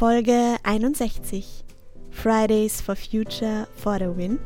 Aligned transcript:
Folge 0.00 0.56
61 0.64 1.62
Fridays 2.10 2.80
for 2.80 2.96
Future 2.96 3.68
for 3.76 3.98
the 3.98 4.06
Win. 4.06 4.38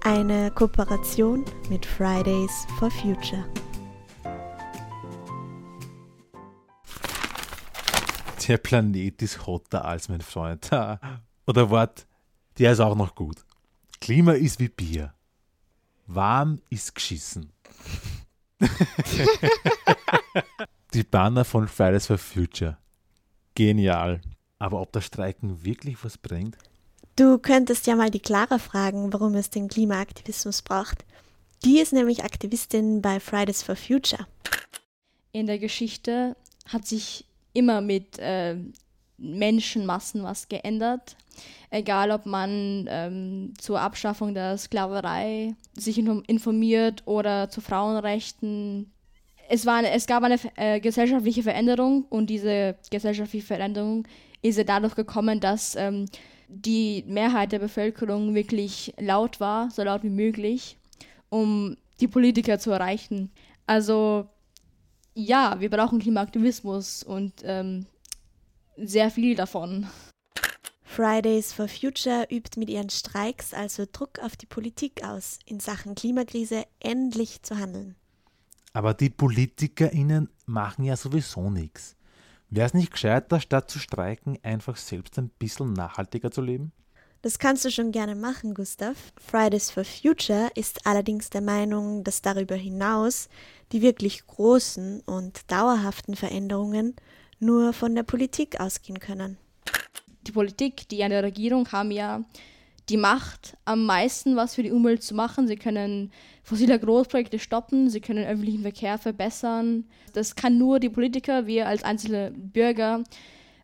Eine 0.00 0.50
Kooperation 0.52 1.44
mit 1.68 1.84
Fridays 1.84 2.66
for 2.78 2.90
Future. 2.90 3.44
Der 8.48 8.56
Planet 8.56 9.20
ist 9.20 9.46
hotter 9.46 9.84
als 9.84 10.08
mein 10.08 10.22
Freund. 10.22 10.70
Oder 11.46 11.68
Wort, 11.68 12.06
der 12.56 12.72
ist 12.72 12.80
auch 12.80 12.96
noch 12.96 13.14
gut. 13.14 13.44
Klima 14.00 14.32
ist 14.32 14.58
wie 14.58 14.70
Bier. 14.70 15.12
Warm 16.06 16.62
ist 16.70 16.94
geschissen. 16.94 17.52
Die 20.96 21.02
Banner 21.02 21.44
von 21.44 21.68
Fridays 21.68 22.06
for 22.06 22.16
Future. 22.16 22.78
Genial. 23.54 24.22
Aber 24.58 24.80
ob 24.80 24.92
das 24.92 25.04
Streiken 25.04 25.62
wirklich 25.62 26.02
was 26.02 26.16
bringt? 26.16 26.56
Du 27.16 27.36
könntest 27.36 27.86
ja 27.86 27.94
mal 27.96 28.10
die 28.10 28.18
Clara 28.18 28.56
fragen, 28.56 29.12
warum 29.12 29.34
es 29.34 29.50
den 29.50 29.68
Klimaaktivismus 29.68 30.62
braucht. 30.62 31.04
Die 31.66 31.80
ist 31.80 31.92
nämlich 31.92 32.24
Aktivistin 32.24 33.02
bei 33.02 33.20
Fridays 33.20 33.62
for 33.62 33.76
Future. 33.76 34.26
In 35.32 35.46
der 35.46 35.58
Geschichte 35.58 36.34
hat 36.66 36.86
sich 36.86 37.26
immer 37.52 37.82
mit 37.82 38.18
äh, 38.18 38.56
Menschenmassen 39.18 40.22
was 40.22 40.48
geändert. 40.48 41.18
Egal, 41.68 42.10
ob 42.10 42.24
man 42.24 42.86
ähm, 42.88 43.52
zur 43.58 43.80
Abschaffung 43.80 44.32
der 44.32 44.56
Sklaverei 44.56 45.56
sich 45.74 45.98
informiert 45.98 47.02
oder 47.04 47.50
zu 47.50 47.60
Frauenrechten. 47.60 48.94
Es, 49.48 49.66
war 49.66 49.76
eine, 49.76 49.90
es 49.90 50.06
gab 50.06 50.22
eine 50.22 50.38
äh, 50.56 50.80
gesellschaftliche 50.80 51.42
Veränderung 51.42 52.04
und 52.08 52.28
diese 52.28 52.76
gesellschaftliche 52.90 53.46
Veränderung 53.46 54.06
ist 54.42 54.58
ja 54.58 54.64
dadurch 54.64 54.94
gekommen, 54.94 55.40
dass 55.40 55.76
ähm, 55.76 56.06
die 56.48 57.04
Mehrheit 57.06 57.52
der 57.52 57.58
Bevölkerung 57.58 58.34
wirklich 58.34 58.94
laut 58.98 59.40
war, 59.40 59.70
so 59.70 59.82
laut 59.82 60.02
wie 60.02 60.10
möglich, 60.10 60.78
um 61.28 61.76
die 62.00 62.08
Politiker 62.08 62.58
zu 62.58 62.70
erreichen. 62.70 63.30
Also 63.66 64.28
ja, 65.14 65.56
wir 65.58 65.70
brauchen 65.70 65.98
Klimaaktivismus 65.98 67.02
und 67.02 67.32
ähm, 67.42 67.86
sehr 68.76 69.10
viel 69.10 69.34
davon. 69.34 69.86
Fridays 70.84 71.52
for 71.52 71.68
Future 71.68 72.26
übt 72.30 72.58
mit 72.58 72.70
ihren 72.70 72.90
Streiks 72.90 73.52
also 73.52 73.84
Druck 73.90 74.18
auf 74.20 74.36
die 74.36 74.46
Politik 74.46 75.04
aus, 75.04 75.40
in 75.44 75.58
Sachen 75.60 75.94
Klimakrise 75.94 76.64
endlich 76.80 77.42
zu 77.42 77.58
handeln. 77.58 77.96
Aber 78.76 78.92
die 78.92 79.08
PolitikerInnen 79.08 80.28
machen 80.44 80.84
ja 80.84 80.98
sowieso 80.98 81.48
nichts. 81.48 81.96
Wäre 82.50 82.66
es 82.66 82.74
nicht 82.74 82.92
gescheiter, 82.92 83.40
statt 83.40 83.70
zu 83.70 83.78
streiken, 83.78 84.38
einfach 84.42 84.76
selbst 84.76 85.18
ein 85.18 85.30
bisschen 85.30 85.72
nachhaltiger 85.72 86.30
zu 86.30 86.42
leben? 86.42 86.72
Das 87.22 87.38
kannst 87.38 87.64
du 87.64 87.70
schon 87.70 87.90
gerne 87.90 88.14
machen, 88.14 88.52
Gustav. 88.52 89.14
Fridays 89.18 89.70
for 89.70 89.82
Future 89.82 90.50
ist 90.56 90.86
allerdings 90.86 91.30
der 91.30 91.40
Meinung, 91.40 92.04
dass 92.04 92.20
darüber 92.20 92.54
hinaus 92.54 93.30
die 93.72 93.80
wirklich 93.80 94.26
großen 94.26 95.00
und 95.06 95.50
dauerhaften 95.50 96.14
Veränderungen 96.14 96.96
nur 97.38 97.72
von 97.72 97.94
der 97.94 98.02
Politik 98.02 98.60
ausgehen 98.60 99.00
können. 99.00 99.38
Die 100.26 100.32
Politik, 100.32 100.86
die 100.90 101.02
an 101.02 101.12
der 101.12 101.22
Regierung 101.22 101.72
haben 101.72 101.92
ja 101.92 102.20
die 102.88 102.96
Macht, 102.96 103.56
am 103.64 103.84
meisten 103.84 104.36
was 104.36 104.54
für 104.54 104.62
die 104.62 104.70
Umwelt 104.70 105.02
zu 105.02 105.14
machen. 105.14 105.48
Sie 105.48 105.56
können 105.56 106.12
fossile 106.42 106.78
Großprojekte 106.78 107.38
stoppen, 107.38 107.90
sie 107.90 108.00
können 108.00 108.24
öffentlichen 108.24 108.62
Verkehr 108.62 108.98
verbessern. 108.98 109.84
Das 110.12 110.36
kann 110.36 110.58
nur 110.58 110.78
die 110.78 110.88
Politiker, 110.88 111.46
wir 111.46 111.66
als 111.66 111.82
einzelne 111.82 112.30
Bürger 112.30 113.02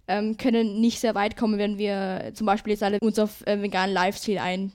ähm, 0.09 0.37
können 0.37 0.81
nicht 0.81 0.99
sehr 0.99 1.15
weit 1.15 1.37
kommen, 1.37 1.59
wenn 1.59 1.79
wir 1.79 2.33
zum 2.35 2.47
Beispiel 2.47 2.73
jetzt 2.73 2.83
alle 2.83 2.99
uns 3.01 3.19
auf 3.19 3.47
äh, 3.47 3.63
veganen 3.63 3.95
Lifestyle 3.95 4.43
ein, 4.43 4.73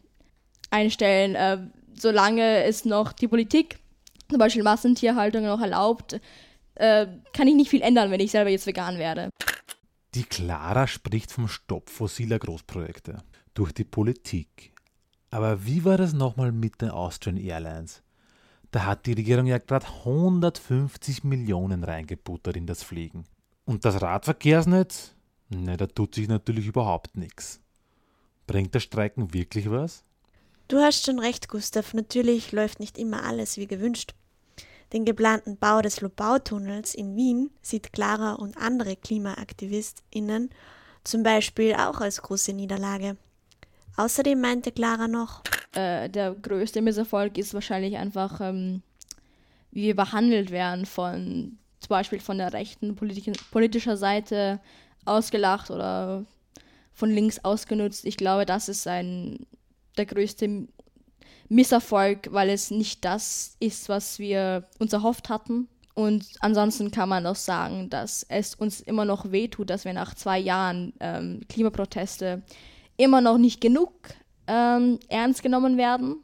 einstellen. 0.69 1.35
Äh, 1.35 1.67
solange 1.93 2.63
es 2.63 2.85
noch 2.85 3.11
die 3.11 3.27
Politik, 3.27 3.79
zum 4.29 4.39
Beispiel 4.39 4.63
Massentierhaltung 4.63 5.43
noch 5.43 5.61
erlaubt, 5.61 6.21
äh, 6.75 7.07
kann 7.33 7.47
ich 7.47 7.55
nicht 7.55 7.69
viel 7.69 7.81
ändern, 7.81 8.11
wenn 8.11 8.21
ich 8.21 8.31
selber 8.31 8.49
jetzt 8.49 8.67
vegan 8.67 8.97
werde. 8.97 9.29
Die 10.15 10.23
Clara 10.23 10.87
spricht 10.87 11.31
vom 11.31 11.49
Stopp 11.49 11.89
fossiler 11.89 12.39
Großprojekte 12.39 13.17
durch 13.57 13.71
die 13.71 13.83
Politik. 13.83 14.71
Aber 15.31 15.65
wie 15.65 15.83
war 15.83 15.97
das 15.97 16.13
nochmal 16.13 16.51
mit 16.51 16.79
den 16.81 16.91
Austrian 16.91 17.37
Airlines? 17.37 18.03
Da 18.69 18.85
hat 18.85 19.07
die 19.07 19.13
Regierung 19.13 19.47
ja 19.47 19.57
gerade 19.57 19.87
150 19.87 21.23
Millionen 21.23 21.83
reingebuttert 21.83 22.55
in 22.55 22.67
das 22.67 22.83
Fliegen. 22.83 23.25
Und 23.65 23.83
das 23.83 24.01
Radverkehrsnetz? 24.01 25.15
Ne, 25.49 25.75
da 25.75 25.87
tut 25.87 26.13
sich 26.13 26.27
natürlich 26.27 26.67
überhaupt 26.67 27.17
nichts. 27.17 27.59
Bringt 28.45 28.75
das 28.75 28.83
Streiken 28.83 29.33
wirklich 29.33 29.71
was? 29.71 30.03
Du 30.67 30.77
hast 30.77 31.05
schon 31.05 31.19
recht, 31.19 31.47
Gustav. 31.47 31.93
Natürlich 31.93 32.51
läuft 32.51 32.79
nicht 32.79 32.97
immer 32.97 33.23
alles 33.23 33.57
wie 33.57 33.67
gewünscht. 33.67 34.13
Den 34.93 35.03
geplanten 35.03 35.57
Bau 35.57 35.81
des 35.81 36.01
Lobautunnels 36.01 36.93
in 36.93 37.15
Wien 37.15 37.49
sieht 37.61 37.91
Clara 37.91 38.33
und 38.33 38.57
andere 38.57 38.95
KlimaaktivistInnen 38.95 40.49
zum 41.03 41.23
Beispiel 41.23 41.73
auch 41.73 42.01
als 42.01 42.21
große 42.21 42.53
Niederlage. 42.53 43.17
Außerdem 43.97 44.39
meinte 44.39 44.71
Clara 44.71 45.07
noch, 45.07 45.41
äh, 45.73 46.07
der 46.09 46.33
größte 46.35 46.81
Misserfolg 46.81 47.37
ist 47.37 47.53
wahrscheinlich 47.53 47.97
einfach, 47.97 48.39
ähm, 48.41 48.83
wie 49.71 49.83
wir 49.87 49.95
behandelt 49.95 50.51
werden 50.51 50.85
von 50.85 51.57
zum 51.79 51.89
Beispiel 51.89 52.19
von 52.19 52.37
der 52.37 52.53
rechten 52.53 52.95
Politik 52.95 53.33
politischer 53.51 53.97
Seite 53.97 54.59
ausgelacht 55.05 55.71
oder 55.71 56.25
von 56.93 57.09
links 57.09 57.39
ausgenutzt. 57.43 58.05
Ich 58.05 58.17
glaube, 58.17 58.45
das 58.45 58.69
ist 58.69 58.87
ein, 58.87 59.45
der 59.97 60.05
größte 60.05 60.67
Misserfolg, 61.49 62.31
weil 62.31 62.49
es 62.49 62.71
nicht 62.71 63.05
das 63.05 63.55
ist, 63.59 63.89
was 63.89 64.19
wir 64.19 64.67
uns 64.79 64.93
erhofft 64.93 65.29
hatten. 65.29 65.67
Und 65.93 66.25
ansonsten 66.41 66.91
kann 66.91 67.09
man 67.09 67.25
auch 67.25 67.35
sagen, 67.35 67.89
dass 67.89 68.23
es 68.29 68.53
uns 68.53 68.81
immer 68.81 69.05
noch 69.05 69.31
wehtut, 69.31 69.69
dass 69.69 69.85
wir 69.85 69.93
nach 69.93 70.13
zwei 70.13 70.37
Jahren 70.37 70.93
ähm, 70.99 71.41
Klimaproteste 71.49 72.43
immer 72.97 73.21
noch 73.21 73.37
nicht 73.37 73.61
genug 73.61 73.91
ähm, 74.47 74.99
ernst 75.07 75.43
genommen 75.43 75.77
werden. 75.77 76.23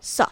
So, 0.00 0.24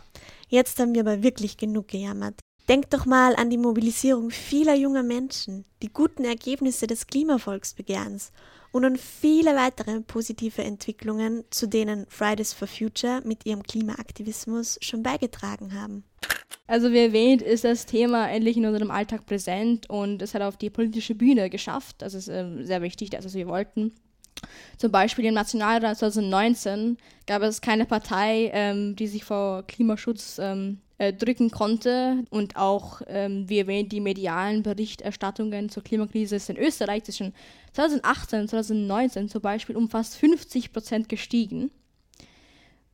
jetzt 0.49 0.79
haben 0.79 0.95
wir 0.95 1.03
aber 1.03 1.23
wirklich 1.23 1.57
genug 1.57 1.89
gejammert. 1.89 2.41
Denk 2.69 2.91
doch 2.91 3.07
mal 3.07 3.35
an 3.35 3.51
die 3.51 3.59
Mobilisierung 3.59 4.31
vieler 4.31 4.75
junger 4.75 5.03
Menschen, 5.03 5.65
die 5.83 5.93
guten 5.93 6.25
Ergebnisse 6.25 6.87
des 6.87 7.09
Klimavolksbegehrens 7.09 8.33
und 8.71 8.85
an 8.85 8.97
viele 8.97 9.57
weitere 9.57 10.01
positive 10.01 10.63
Entwicklungen, 10.63 11.45
zu 11.51 11.67
denen 11.67 12.07
Fridays 12.09 12.53
for 12.53 12.69
Future 12.69 13.21
mit 13.25 13.45
ihrem 13.47 13.63
Klimaaktivismus 13.63 14.79
schon 14.81 15.03
beigetragen 15.03 15.75
haben. 15.75 16.05
Also 16.67 16.93
wie 16.93 16.99
erwähnt, 16.99 17.43
ist 17.43 17.65
das 17.65 17.87
Thema 17.87 18.31
endlich 18.31 18.57
in 18.57 18.65
unserem 18.65 18.91
Alltag 18.91 19.27
präsent 19.27 19.91
und 19.91 20.23
es 20.23 20.33
hat 20.33 20.43
auf 20.43 20.57
die 20.57 20.71
politische 20.71 21.15
Bühne 21.15 21.51
geschafft. 21.51 21.97
Das 21.99 22.15
ist 22.15 22.29
äh, 22.29 22.63
sehr 22.63 22.81
wichtig, 22.81 23.11
das 23.11 23.25
was 23.25 23.35
wir 23.35 23.49
wollten. 23.49 23.93
Zum 24.77 24.91
Beispiel 24.93 25.27
im 25.27 25.35
Nationalrat 25.35 25.99
2019 25.99 26.99
gab 27.27 27.43
es 27.43 27.61
keine 27.61 27.87
Partei, 27.87 28.51
ähm, 28.53 28.97
die 28.97 29.07
sich 29.07 29.25
vor 29.25 29.67
Klimaschutz 29.67 30.39
ähm, 30.41 30.79
äh, 30.99 31.13
drücken 31.13 31.51
konnte. 31.51 32.25
Und 32.31 32.57
auch, 32.57 33.03
ähm, 33.09 33.49
wie 33.49 33.59
erwähnt, 33.59 33.93
die 33.93 34.01
medialen 34.01 34.63
Berichterstattungen 34.63 35.69
zur 35.69 35.83
Klimakrise 35.83 36.37
ist 36.37 36.51
in 36.51 36.57
Österreich 36.57 37.05
zwischen 37.05 37.35
2018 37.73 38.41
und 38.43 38.49
2019 38.49 39.29
zum 39.29 39.43
Beispiel 39.43 39.77
um 39.77 39.89
fast 39.89 40.17
50 40.17 40.73
Prozent 40.73 41.09
gestiegen. 41.09 41.71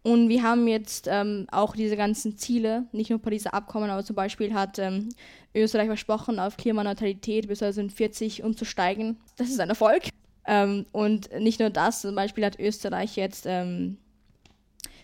Und 0.03 0.31
wir 0.31 0.43
haben 0.43 0.67
jetzt 0.69 1.07
ähm, 1.11 1.47
auch 1.51 1.77
diese 1.77 1.97
ganzen 1.97 2.39
Ziele, 2.39 2.87
nicht 2.93 3.11
nur 3.11 3.19
Pariser 3.19 3.53
Abkommen, 3.53 3.91
aber 3.91 4.03
zum 4.03 4.17
Beispiel 4.17 4.55
hat 4.55 4.79
ähm, 4.79 5.11
Österreich 5.55 5.89
versprochen, 5.89 6.39
auf 6.39 6.57
Klimaneutralität 6.57 7.47
bis 7.49 7.59
2040 7.59 8.43
umzusteigen. 8.43 9.19
Das 9.37 9.51
ist 9.51 9.61
ein 9.61 9.69
Erfolg. 9.69 10.05
Ähm, 10.49 10.87
und 10.93 11.31
nicht 11.39 11.61
nur 11.61 11.69
das, 11.69 12.01
zum 12.01 12.15
Beispiel 12.15 12.47
hat 12.47 12.59
Österreich 12.59 13.17
jetzt 13.17 13.45
ähm, 13.47 13.99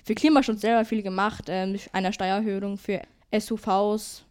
für 0.03 0.15
Klimaschutz 0.15 0.63
selber 0.63 0.87
viel 0.87 1.03
gemacht, 1.03 1.45
ähm, 1.49 1.79
einer 1.93 2.15
Steuererhöhung 2.15 2.79
für 2.79 3.03
SUVs. 3.39 4.25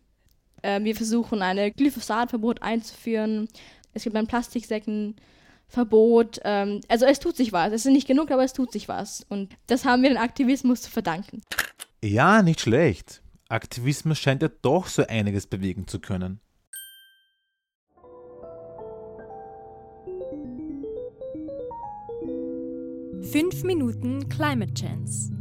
Ähm, 0.63 0.85
wir 0.85 0.95
versuchen 0.95 1.43
ein 1.43 1.71
Glyphosatverbot 1.73 2.63
einzuführen. 2.63 3.47
Es 3.93 4.01
gibt 4.03 4.15
ein 4.15 4.25
Plastiksäckenverbot. 4.25 6.39
Ähm, 6.43 6.81
also 6.87 7.05
es 7.05 7.19
tut 7.19 7.35
sich 7.35 7.53
was. 7.53 7.73
Es 7.73 7.85
ist 7.85 7.91
nicht 7.91 8.07
genug, 8.07 8.31
aber 8.31 8.43
es 8.43 8.53
tut 8.53 8.71
sich 8.71 8.87
was. 8.87 9.23
Und 9.29 9.55
das 9.67 9.85
haben 9.85 10.01
wir 10.01 10.09
den 10.09 10.17
Aktivismus 10.17 10.81
zu 10.81 10.89
verdanken. 10.89 11.43
Ja, 12.03 12.41
nicht 12.41 12.61
schlecht. 12.61 13.21
Aktivismus 13.49 14.17
scheint 14.17 14.41
ja 14.41 14.49
doch 14.63 14.87
so 14.87 15.05
einiges 15.05 15.45
bewegen 15.45 15.87
zu 15.87 15.99
können. 15.99 16.39
Fünf 23.31 23.63
Minuten 23.63 24.27
Climate 24.29 24.73
Chance. 24.73 25.31